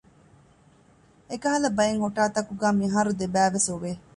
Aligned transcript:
އެކަހަލަ 1.29 1.69
ބައެއް 1.77 2.01
ހޮޓާ 2.03 2.23
ތަކުގައި 2.35 2.77
މިހާރު 2.79 3.11
ދެބައި 3.19 3.51
ވެސް 3.55 3.67
އޮވެ 3.71 3.91